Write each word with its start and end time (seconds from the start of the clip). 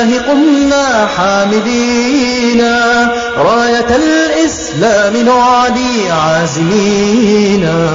الله 0.00 0.20
قمنا 0.20 1.06
حامدينا 1.06 2.76
راية 3.36 3.96
الإسلام 3.96 5.16
نعلي 5.16 6.10
عازمينا 6.10 7.88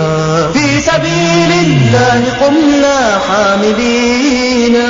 في 0.53 0.81
سبيل 0.81 1.51
الله 1.65 2.23
قمنا 2.41 3.19
حامدينا 3.29 4.87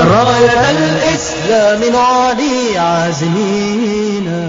راية 0.00 0.70
الإسلام 0.70 1.92
نعلي 1.92 2.78
عازمينا 2.78 4.44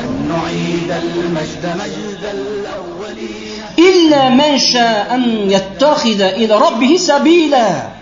أن 0.00 0.28
نعيد 0.28 0.90
المجد 0.90 1.64
مجد 1.76 2.22
الأولين. 2.34 3.62
إلا 3.78 4.28
من 4.28 4.58
شاء 4.58 5.14
أن 5.14 5.50
يتخذ 5.50 6.20
إلى 6.20 6.54
ربه 6.54 6.96
سبيلا. 6.98 7.97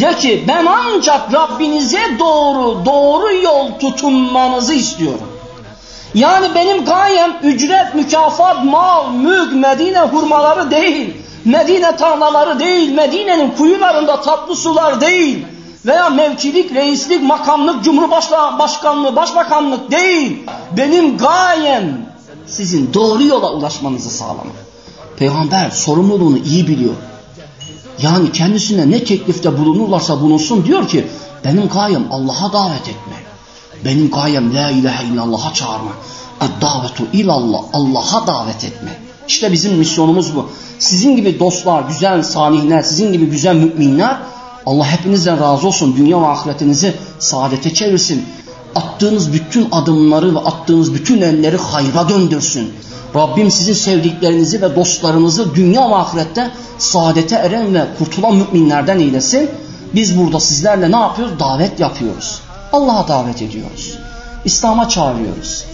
De 0.00 0.16
ki 0.16 0.44
ben 0.48 0.66
ancak 0.66 1.34
Rabbinize 1.34 2.18
doğru 2.18 2.86
doğru 2.86 3.32
yol 3.32 3.70
tutunmanızı 3.80 4.74
istiyorum. 4.74 5.32
Yani 6.14 6.54
benim 6.54 6.84
gayem 6.84 7.36
ücret, 7.42 7.94
mükafat, 7.94 8.64
mal, 8.64 9.12
mülk, 9.12 9.52
Medine 9.52 10.00
hurmaları 10.00 10.70
değil. 10.70 11.14
Medine 11.44 11.96
tarlaları 11.96 12.58
değil. 12.58 12.94
Medine'nin 12.94 13.50
kuyularında 13.50 14.20
tatlı 14.20 14.56
sular 14.56 15.00
değil. 15.00 15.46
Veya 15.86 16.10
mevkilik, 16.10 16.74
reislik, 16.74 17.22
makamlık, 17.22 17.84
cumhurbaşkanlığı, 17.84 19.16
başbakanlık 19.16 19.90
değil. 19.90 20.42
Benim 20.76 21.18
gayem 21.18 22.06
sizin 22.46 22.94
doğru 22.94 23.22
yola 23.22 23.52
ulaşmanızı 23.52 24.10
sağlamak. 24.10 24.66
Peygamber 25.16 25.70
sorumluluğunu 25.70 26.38
iyi 26.38 26.68
biliyor. 26.68 26.94
Yani 28.02 28.32
kendisine 28.32 28.90
ne 28.90 29.04
teklifte 29.04 29.58
bulunurlarsa 29.58 30.20
bulunsun 30.20 30.64
diyor 30.64 30.88
ki 30.88 31.06
benim 31.44 31.68
gayem 31.68 32.06
Allah'a 32.10 32.52
davet 32.52 32.80
etmek. 32.88 33.26
Benim 33.84 34.10
gayem 34.10 34.54
la 34.54 34.70
ilahe 34.70 35.06
illallah'a 35.06 35.54
çağırmak. 35.54 35.94
davetu 36.60 37.04
ilallah 37.12 37.62
Allah'a 37.72 38.26
davet 38.26 38.64
etmek. 38.64 38.94
İşte 39.28 39.52
bizim 39.52 39.72
misyonumuz 39.72 40.36
bu. 40.36 40.48
Sizin 40.78 41.16
gibi 41.16 41.38
dostlar, 41.38 41.82
güzel 41.82 42.22
salihler, 42.22 42.82
sizin 42.82 43.12
gibi 43.12 43.26
güzel 43.26 43.56
müminler 43.56 44.16
Allah 44.66 44.86
hepinizden 44.86 45.40
razı 45.40 45.66
olsun. 45.66 45.96
Dünya 45.96 46.22
ve 46.22 46.26
ahiretinizi 46.26 46.94
saadete 47.18 47.74
çevirsin. 47.74 48.24
Attığınız 48.76 49.32
bütün 49.32 49.68
adımları 49.72 50.34
ve 50.34 50.38
attığınız 50.38 50.94
bütün 50.94 51.22
elleri 51.22 51.56
hayra 51.56 52.08
döndürsün. 52.08 52.72
Rabbim 53.14 53.50
sizin 53.50 53.72
sevdiklerinizi 53.72 54.62
ve 54.62 54.76
dostlarınızı 54.76 55.54
dünya 55.54 55.90
ve 55.90 55.94
ahirette 55.94 56.50
saadete 56.78 57.34
eren 57.34 57.74
ve 57.74 57.84
kurtulan 57.98 58.34
müminlerden 58.36 58.98
eylesin. 58.98 59.50
Biz 59.94 60.18
burada 60.18 60.40
sizlerle 60.40 60.92
ne 60.92 60.96
yapıyoruz? 60.96 61.40
Davet 61.40 61.80
yapıyoruz. 61.80 62.40
Allah'a 62.72 63.08
davet 63.08 63.42
ediyoruz. 63.42 63.98
İslam'a 64.44 64.88
çağırıyoruz. 64.88 65.64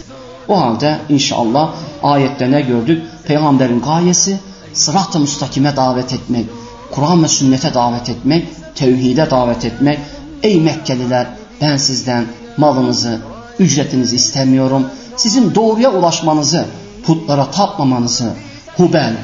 O 0.49 0.61
halde 0.61 0.99
inşallah 1.09 1.71
ayette 2.03 2.51
ne 2.51 2.61
gördük? 2.61 3.03
Peygamberin 3.27 3.81
gayesi 3.81 4.41
sırat-ı 4.73 5.21
müstakime 5.21 5.77
davet 5.77 6.13
etmek, 6.13 6.47
Kur'an 6.91 7.25
ve 7.25 7.29
sünnete 7.29 7.75
davet 7.75 8.09
etmek, 8.09 8.49
tevhide 8.75 9.31
davet 9.31 9.65
etmek. 9.65 9.99
Ey 10.43 10.61
Mekkeliler 10.61 11.27
ben 11.61 11.77
sizden 11.77 12.27
malınızı, 12.57 13.19
ücretinizi 13.59 14.17
istemiyorum. 14.17 14.87
Sizin 15.17 15.55
doğruya 15.55 15.91
ulaşmanızı, 15.93 16.67
putlara 17.05 17.51
tapmamanızı, 17.51 18.33
Hubel, 18.77 19.17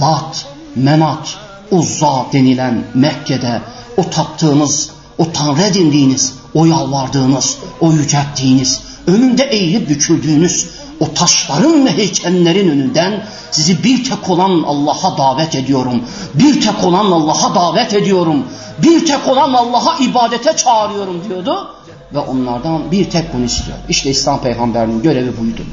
Lat, 0.00 0.46
Menat, 0.76 1.36
Uzza 1.70 2.26
denilen 2.32 2.84
Mekke'de 2.94 3.60
o 3.96 4.10
taptığınız, 4.10 4.90
o 5.18 5.32
tanrı 5.32 5.62
edindiğiniz, 5.62 6.34
o 6.54 6.64
yalvardığınız, 6.64 7.58
o 7.80 7.92
yücelttiğiniz, 7.92 8.82
önünde 9.06 9.42
eğilip 9.42 9.88
büküldüğünüz 9.88 10.70
o 11.00 11.14
taşların 11.14 11.86
ve 11.86 11.96
heykellerin 11.96 12.68
önünden 12.68 13.26
sizi 13.50 13.84
bir 13.84 14.04
tek 14.04 14.30
olan 14.30 14.62
Allah'a 14.66 15.18
davet 15.18 15.54
ediyorum. 15.54 16.02
Bir 16.34 16.60
tek 16.60 16.84
olan 16.84 17.12
Allah'a 17.12 17.54
davet 17.54 17.94
ediyorum. 17.94 18.44
Bir 18.82 19.06
tek 19.06 19.28
olan 19.28 19.52
Allah'a 19.52 19.96
ibadete 19.98 20.56
çağırıyorum 20.56 21.24
diyordu 21.28 21.70
Ve 22.13 22.19
onlardan 22.19 22.91
bir 22.91 23.09
tek 23.09 23.33
bunu 23.33 23.45
istiyor. 23.45 23.77
İşte 23.89 24.09
İslam 24.09 24.41
peygamberinin 24.41 25.01
görevi 25.01 25.37
buydu. 25.37 25.63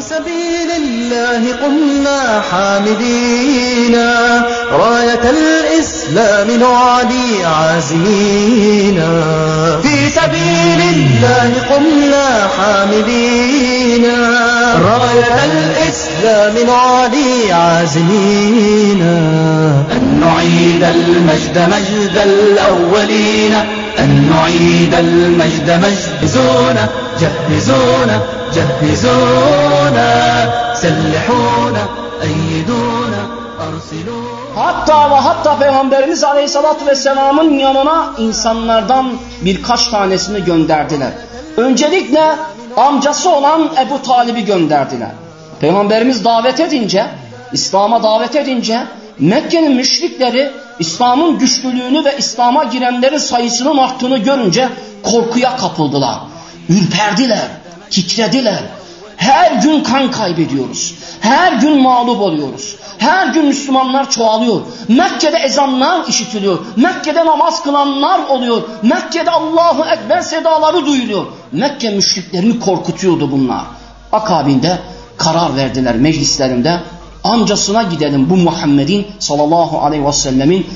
سبيل 0.00 0.70
الله 0.82 1.42
قمنا 1.62 2.40
حامدين 2.50 3.94
راية 4.72 5.24
الإسلام 5.30 6.48
نعلي 6.50 7.44
عازمين 7.44 8.98
في 9.82 10.10
سبيل 10.10 10.80
الله 10.94 11.52
قمنا 11.70 12.48
حامدين 12.58 14.04
راية 14.90 15.44
الإسلام 15.94 16.66
نعلي 16.66 17.52
عازمين 17.52 19.02
أن 19.92 20.20
نعيد 20.20 20.82
المجد 20.82 21.58
مجد 21.58 22.16
الأولين 22.24 23.54
أن 23.98 24.30
نعيد 24.30 24.94
المجد 24.94 25.70
مجد 25.70 26.26
زونا 26.26 26.88
جهزونا 27.20 28.20
جهزونا 28.54 30.10
سلحونا 30.74 31.82
أيدونا 32.22 33.22
أرسلونا 33.60 34.40
Hatta 34.54 35.10
ve 35.10 35.14
hatta 35.14 35.58
Peygamberimiz 35.58 36.24
Aleyhisselatü 36.24 36.86
Vesselam'ın 36.86 37.58
yanına 37.58 38.12
insanlardan 38.18 39.12
birkaç 39.44 39.88
tanesini 39.88 40.44
gönderdiler. 40.44 41.12
Öncelikle 41.56 42.36
amcası 42.76 43.30
olan 43.30 43.68
Ebu 43.80 44.02
Talib'i 44.02 44.44
gönderdiler. 44.44 45.10
Peygamberimiz 45.59 46.25
davet 46.25 46.59
edince, 46.59 47.05
İslam'a 47.53 48.03
davet 48.03 48.35
edince 48.35 48.83
Mekke'nin 49.19 49.75
müşrikleri 49.75 50.51
İslam'ın 50.79 51.37
güçlülüğünü 51.37 52.05
ve 52.05 52.17
İslam'a 52.17 52.63
girenlerin 52.63 53.17
sayısının 53.17 53.77
arttığını 53.77 54.17
görünce 54.17 54.69
korkuya 55.03 55.57
kapıldılar. 55.57 56.19
Ürperdiler, 56.69 57.47
titrediler. 57.91 58.59
Her 59.17 59.51
gün 59.51 59.83
kan 59.83 60.11
kaybediyoruz. 60.11 60.95
Her 61.21 61.53
gün 61.53 61.81
mağlup 61.81 62.21
oluyoruz. 62.21 62.75
Her 62.97 63.27
gün 63.27 63.45
Müslümanlar 63.45 64.09
çoğalıyor. 64.09 64.61
Mekke'de 64.87 65.37
ezanlar 65.37 66.07
işitiliyor. 66.07 66.59
Mekke'de 66.75 67.25
namaz 67.25 67.63
kılanlar 67.63 68.19
oluyor. 68.27 68.61
Mekke'de 68.81 69.31
Allahu 69.31 69.85
Ekber 69.85 70.21
sedaları 70.21 70.85
duyuluyor. 70.85 71.25
Mekke 71.51 71.89
müşriklerini 71.89 72.59
korkutuyordu 72.59 73.31
bunlar. 73.31 73.61
Akabinde 74.11 74.79
karar 75.17 75.55
verdiler 75.55 75.95
meclislerinde. 75.95 76.79
Amcasına 77.23 77.83
gidelim 77.83 78.29
bu 78.29 78.35
Muhammed'in 78.35 79.07
sallallahu 79.19 79.79
aleyhi 79.79 80.05
ve 80.05 80.13
sellemin 80.13 80.67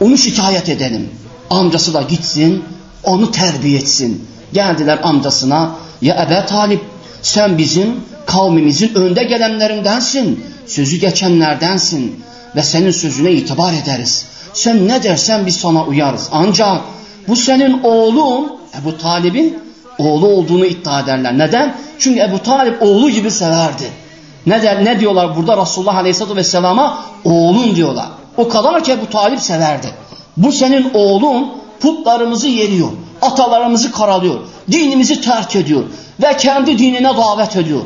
onu 0.00 0.18
şikayet 0.18 0.68
edelim. 0.68 1.08
Amcası 1.50 1.94
da 1.94 2.02
gitsin 2.02 2.64
onu 3.04 3.30
terbiye 3.30 3.78
etsin. 3.78 4.26
Geldiler 4.52 4.98
amcasına 5.02 5.70
ya 6.02 6.26
Ebe 6.26 6.46
Talip 6.46 6.80
sen 7.22 7.58
bizim 7.58 7.96
kavmimizin 8.26 8.94
önde 8.94 9.24
gelenlerindensin. 9.24 10.44
Sözü 10.66 10.96
geçenlerdensin 10.96 12.24
ve 12.56 12.62
senin 12.62 12.90
sözüne 12.90 13.32
itibar 13.32 13.72
ederiz. 13.72 14.24
Sen 14.54 14.88
ne 14.88 15.02
dersen 15.02 15.46
biz 15.46 15.56
sana 15.56 15.84
uyarız. 15.84 16.28
Ancak 16.32 16.82
bu 17.28 17.36
senin 17.36 17.80
oğlun 17.82 18.52
Ebu 18.80 18.98
Talib'in 18.98 19.58
oğlu 19.98 20.26
olduğunu 20.26 20.66
iddia 20.66 21.00
ederler. 21.00 21.38
Neden? 21.38 21.76
Çünkü 22.00 22.20
Ebu 22.20 22.42
Talip 22.42 22.82
oğlu 22.82 23.10
gibi 23.10 23.30
severdi. 23.30 23.90
Ne, 24.46 24.62
der, 24.62 24.84
ne 24.84 25.00
diyorlar 25.00 25.36
burada 25.36 25.62
Resulullah 25.62 25.96
Aleyhisselatü 25.96 26.36
Vesselam'a? 26.36 27.04
Oğlun 27.24 27.76
diyorlar. 27.76 28.08
O 28.36 28.48
kadar 28.48 28.84
ki 28.84 28.92
Ebu 28.92 29.10
Talip 29.10 29.40
severdi. 29.40 29.94
Bu 30.36 30.52
senin 30.52 30.90
oğlun 30.94 31.52
putlarımızı 31.80 32.48
yeriyor. 32.48 32.88
Atalarımızı 33.22 33.92
karalıyor. 33.92 34.40
Dinimizi 34.72 35.20
terk 35.20 35.56
ediyor. 35.56 35.84
Ve 36.22 36.36
kendi 36.36 36.78
dinine 36.78 37.16
davet 37.16 37.56
ediyor. 37.56 37.80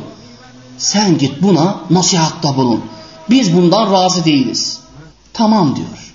Sen 0.77 1.17
git 1.17 1.41
buna 1.41 1.75
nasihatta 1.89 2.57
bulun. 2.57 2.81
Biz 3.29 3.57
bundan 3.57 3.93
razı 3.93 4.25
değiliz. 4.25 4.79
Tamam 5.33 5.75
diyor. 5.75 6.13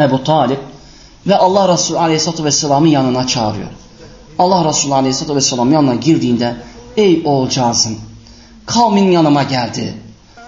Ebu 0.00 0.24
Talip 0.24 0.60
ve 1.26 1.36
Allah 1.36 1.72
Resulü 1.72 1.98
Aleyhisselatü 1.98 2.44
Vesselam'ın 2.44 2.88
yanına 2.88 3.26
çağırıyor. 3.26 3.68
Allah 4.38 4.68
Resulü 4.68 4.94
Aleyhisselatü 4.94 5.36
Vesselam'ın 5.36 5.72
yanına 5.72 5.94
girdiğinde 5.94 6.56
ey 6.98 7.22
oğulcağızım 7.24 7.98
kavmin 8.66 9.10
yanıma 9.10 9.42
geldi. 9.42 9.94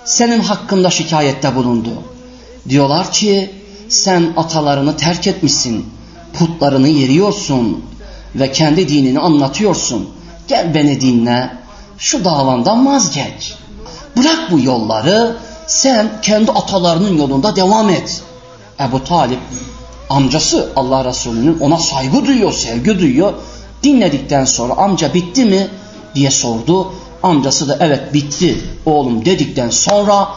Senin 0.04 0.40
hakkında 0.40 0.90
şikayette 0.90 1.54
bulundu. 1.54 1.90
Diyorlar 2.68 3.12
ki 3.12 3.50
sen 3.88 4.32
atalarını 4.36 4.96
terk 4.96 5.26
etmişsin. 5.26 5.86
Putlarını 6.32 6.88
yeriyorsun 6.88 7.84
ve 8.34 8.52
kendi 8.52 8.88
dinini 8.88 9.18
anlatıyorsun. 9.18 10.10
Gel 10.48 10.74
beni 10.74 11.00
dinle. 11.00 11.50
Şu 11.98 12.24
davandan 12.24 12.86
vazgeç. 12.86 13.54
Bırak 14.16 14.48
bu 14.50 14.60
yolları. 14.60 15.36
Sen 15.66 16.10
kendi 16.22 16.50
atalarının 16.50 17.18
yolunda 17.18 17.56
devam 17.56 17.90
et. 17.90 18.22
Ebu 18.80 19.04
Talip 19.04 19.40
Amcası 20.10 20.72
Allah 20.76 21.04
Resulü'nün 21.04 21.58
ona 21.60 21.78
saygı 21.78 22.26
duyuyor, 22.26 22.52
sevgi 22.52 22.98
duyuyor. 22.98 23.32
Dinledikten 23.82 24.44
sonra 24.44 24.74
amca 24.74 25.14
bitti 25.14 25.44
mi 25.44 25.68
diye 26.14 26.30
sordu. 26.30 26.92
Amcası 27.22 27.68
da 27.68 27.76
evet 27.80 28.14
bitti 28.14 28.60
oğlum 28.86 29.24
dedikten 29.24 29.70
sonra 29.70 30.28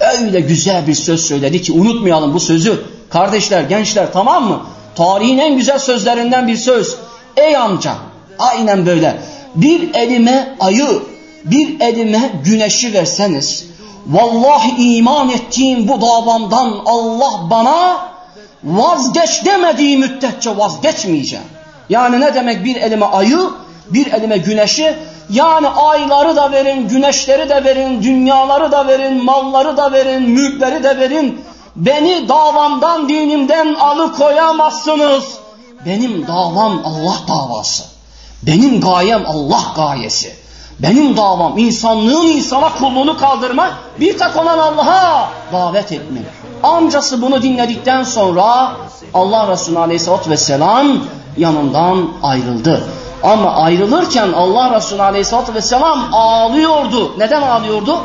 öyle 0.00 0.40
güzel 0.40 0.86
bir 0.86 0.94
söz 0.94 1.26
söyledi 1.26 1.62
ki 1.62 1.72
unutmayalım 1.72 2.34
bu 2.34 2.40
sözü. 2.40 2.84
Kardeşler, 3.10 3.62
gençler 3.62 4.12
tamam 4.12 4.48
mı? 4.48 4.60
Tarihin 4.94 5.38
en 5.38 5.56
güzel 5.56 5.78
sözlerinden 5.78 6.48
bir 6.48 6.56
söz. 6.56 6.96
Ey 7.36 7.56
amca, 7.56 7.94
aynen 8.38 8.86
böyle. 8.86 9.22
Bir 9.54 9.94
elime 9.94 10.56
ayı, 10.60 11.02
bir 11.44 11.80
elime 11.80 12.32
güneşi 12.44 12.92
verseniz, 12.92 13.66
vallahi 14.06 14.96
iman 14.96 15.30
ettiğim 15.30 15.88
bu 15.88 16.00
davamdan 16.00 16.82
Allah 16.86 17.50
bana 17.50 17.98
vazgeç 18.64 19.44
demediği 19.44 19.98
müddetçe 19.98 20.56
vazgeçmeyeceğim. 20.56 21.44
Yani 21.88 22.20
ne 22.20 22.34
demek 22.34 22.64
bir 22.64 22.76
elime 22.76 23.06
ayı, 23.06 23.38
bir 23.90 24.12
elime 24.12 24.38
güneşi, 24.38 24.96
yani 25.30 25.68
ayları 25.68 26.36
da 26.36 26.52
verin, 26.52 26.88
güneşleri 26.88 27.48
de 27.48 27.64
verin, 27.64 28.02
dünyaları 28.02 28.72
da 28.72 28.86
verin, 28.86 29.24
malları 29.24 29.76
da 29.76 29.92
verin, 29.92 30.22
mülkleri 30.22 30.82
de 30.82 30.98
verin. 30.98 31.44
Beni 31.76 32.28
davamdan, 32.28 33.08
dinimden 33.08 33.74
alıkoyamazsınız. 33.74 35.24
Benim 35.86 36.26
davam 36.26 36.82
Allah 36.84 37.16
davası. 37.28 37.84
Benim 38.42 38.80
gayem 38.80 39.22
Allah 39.26 39.62
gayesi. 39.76 40.40
Benim 40.78 41.16
davam 41.16 41.58
insanlığın 41.58 42.26
insana 42.26 42.72
kulluğunu 42.78 43.18
kaldırmak, 43.18 43.74
bir 44.00 44.18
tek 44.18 44.36
olan 44.36 44.58
Allah'a 44.58 45.28
davet 45.52 45.92
etmek. 45.92 46.22
Amcası 46.62 47.22
bunu 47.22 47.42
dinledikten 47.42 48.04
sonra 48.04 48.72
Allah 49.14 49.48
Resulü 49.48 49.78
Aleyhisselatü 49.78 50.30
Vesselam 50.30 50.86
yanından 51.36 52.08
ayrıldı. 52.22 52.84
Ama 53.22 53.56
ayrılırken 53.56 54.32
Allah 54.32 54.76
Resulü 54.76 55.02
Aleyhisselatü 55.02 55.54
Vesselam 55.54 56.08
ağlıyordu. 56.12 57.18
Neden 57.18 57.42
ağlıyordu? 57.42 58.00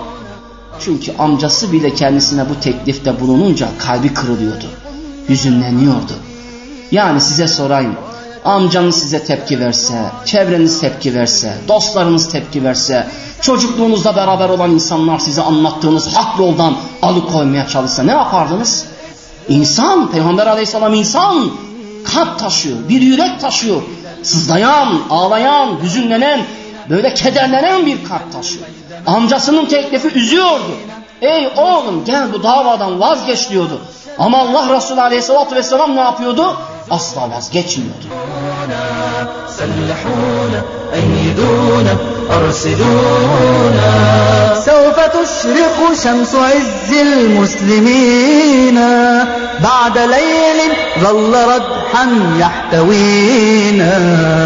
Çünkü 0.79 1.17
amcası 1.17 1.71
bile 1.71 1.93
kendisine 1.93 2.49
bu 2.49 2.59
teklifte 2.59 3.19
bulununca 3.19 3.67
kalbi 3.79 4.13
kırılıyordu. 4.13 4.65
Hüzünleniyordu. 5.29 6.13
Yani 6.91 7.21
size 7.21 7.47
sorayım. 7.47 7.95
Amcanız 8.45 8.95
size 8.95 9.23
tepki 9.23 9.59
verse, 9.59 9.93
çevreniz 10.25 10.79
tepki 10.79 11.15
verse, 11.15 11.57
dostlarınız 11.67 12.29
tepki 12.29 12.63
verse, 12.63 13.07
çocukluğunuzda 13.41 14.15
beraber 14.15 14.49
olan 14.49 14.71
insanlar 14.71 15.19
size 15.19 15.41
anlattığınız 15.41 16.15
hak 16.15 16.39
yoldan 16.39 16.73
alıkoymaya 17.01 17.67
çalışsa 17.67 18.03
ne 18.03 18.11
yapardınız? 18.11 18.85
İnsan, 19.49 20.11
Peygamber 20.11 20.47
aleyhisselam 20.47 20.93
insan, 20.93 21.51
kalp 22.03 22.39
taşıyor, 22.39 22.77
bir 22.89 23.01
yürek 23.01 23.39
taşıyor. 23.39 23.81
Sızlayan, 24.25 25.01
ağlayan, 25.09 25.77
hüzünlenen, 25.83 26.41
böyle 26.89 27.13
kederlenen 27.13 27.85
bir 27.85 28.05
kalp 28.05 28.33
taşıyor. 28.33 28.65
Amcasının 29.05 29.65
teklifi 29.65 30.07
üzüyordu. 30.07 30.77
Ey 31.21 31.47
oğlum 31.57 32.05
gel 32.05 32.33
bu 32.33 32.43
davadan 32.43 32.99
vazgeç 32.99 33.49
diyordu. 33.49 33.81
Ama 34.19 34.37
Allah 34.37 34.75
Resulü 34.75 35.01
Aleyhisselatü 35.01 35.55
Vesselam 35.55 35.95
ne 35.95 35.99
yapıyordu? 35.99 36.57
Asla 36.89 37.31
vazgeçmiyordu. 37.31 38.05
سوف 44.65 44.97
تشرق 44.99 45.77
شمس 46.03 46.35
عز 46.35 46.91
المسلمين. 47.01 48.79
بعد 49.63 49.97
ليل 49.97 50.59
ظل 50.99 51.33
ردحا 51.33 52.05
يحتوينا 52.39 53.93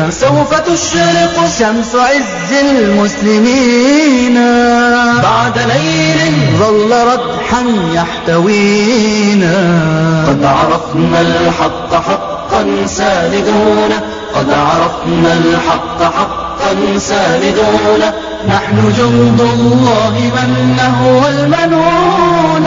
سوف 0.09 0.53
تشرق 0.53 1.35
شمس 1.59 1.95
عز 1.95 2.53
المسلمين. 2.61 4.37
بعد 5.23 5.57
ليل 5.57 6.19
ظل 6.59 6.91
ردحا 6.91 7.63
يحتوينا 7.93 9.55
قد 10.27 10.43
عرفنا 10.45 11.21
الحق 11.21 11.93
حقا 11.93 12.85
ساندون 12.85 13.91
قد 14.35 14.49
عرفنا 14.53 15.33
الحق 15.33 16.01
حقا 16.01 16.48
ساندون 16.99 18.01
نحن 18.49 18.93
جند 18.97 19.41
الله 19.41 20.13
من 20.35 20.75
نهو 20.75 21.27
المنون 21.27 22.65